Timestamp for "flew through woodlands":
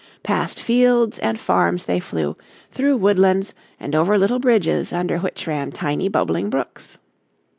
1.99-3.53